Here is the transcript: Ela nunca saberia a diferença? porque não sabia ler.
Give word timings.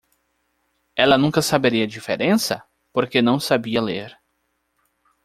Ela 0.95 1.15
nunca 1.15 1.43
saberia 1.43 1.83
a 1.83 1.87
diferença? 1.87 2.63
porque 2.91 3.21
não 3.21 3.39
sabia 3.39 3.79
ler. 3.79 4.17